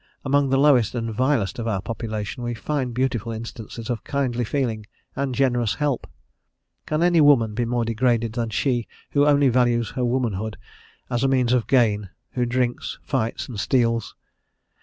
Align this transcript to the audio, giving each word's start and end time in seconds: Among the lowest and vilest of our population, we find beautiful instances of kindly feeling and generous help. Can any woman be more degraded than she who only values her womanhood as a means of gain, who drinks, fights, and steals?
Among 0.25 0.49
the 0.49 0.57
lowest 0.57 0.95
and 0.95 1.13
vilest 1.13 1.59
of 1.59 1.67
our 1.67 1.79
population, 1.79 2.41
we 2.41 2.55
find 2.55 2.91
beautiful 2.91 3.31
instances 3.31 3.87
of 3.87 4.03
kindly 4.03 4.43
feeling 4.43 4.87
and 5.15 5.35
generous 5.35 5.75
help. 5.75 6.07
Can 6.87 7.03
any 7.03 7.21
woman 7.21 7.53
be 7.53 7.65
more 7.65 7.85
degraded 7.85 8.33
than 8.33 8.49
she 8.49 8.87
who 9.11 9.27
only 9.27 9.47
values 9.49 9.91
her 9.91 10.03
womanhood 10.03 10.57
as 11.11 11.23
a 11.23 11.27
means 11.27 11.53
of 11.53 11.67
gain, 11.67 12.09
who 12.31 12.47
drinks, 12.47 12.97
fights, 13.03 13.47
and 13.47 13.59
steals? 13.59 14.15